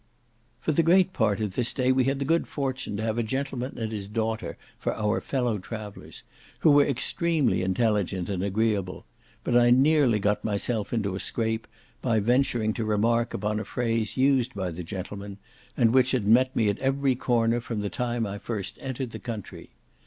For 0.61 0.71
the 0.71 0.81
great 0.81 1.13
part 1.13 1.39
of 1.39 1.53
this 1.53 1.73
day 1.73 1.91
we 1.91 2.05
had 2.05 2.17
the 2.17 2.25
good 2.25 2.47
fortune 2.47 2.97
to 2.97 3.03
have 3.03 3.19
a 3.19 3.21
gentleman 3.21 3.77
and 3.77 3.91
his 3.91 4.07
daughter 4.07 4.57
for 4.79 4.95
our 4.95 5.21
fellow 5.21 5.59
travellers, 5.59 6.23
who 6.61 6.71
were 6.71 6.83
extremely 6.83 7.61
intelligent 7.61 8.27
and 8.27 8.41
agreeable; 8.41 9.05
but 9.43 9.55
I 9.55 9.69
nearly 9.69 10.17
got 10.17 10.43
myself 10.43 10.91
into 10.91 11.13
a 11.13 11.19
scrape 11.19 11.67
by 12.01 12.19
venturing 12.19 12.73
to 12.73 12.83
remark 12.83 13.35
upon 13.35 13.59
a 13.59 13.63
phrase 13.63 14.17
used 14.17 14.55
by 14.55 14.71
the 14.71 14.81
gentleman, 14.81 15.37
and 15.77 15.93
which 15.93 16.13
had 16.13 16.25
met 16.25 16.55
me 16.55 16.67
at 16.69 16.79
every 16.79 17.13
corner 17.13 17.61
from 17.61 17.81
the 17.81 17.89
time 17.91 18.25
I 18.25 18.39
first 18.39 18.79
entered 18.81 19.11
the 19.11 19.19
country. 19.19 19.69